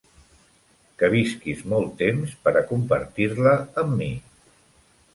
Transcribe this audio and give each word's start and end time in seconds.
Que 1.01 1.09
visquis 1.15 1.61
molt 1.75 1.93
temps 2.01 2.35
per 2.47 2.57
a 2.57 2.65
compartir-la 2.73 3.57
amb 3.85 3.99
mi! 4.03 4.13